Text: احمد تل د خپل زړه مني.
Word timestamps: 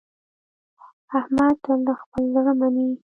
احمد 1.17 1.55
تل 1.63 1.79
د 1.87 1.89
خپل 2.01 2.23
زړه 2.33 2.51
مني. 2.59 2.87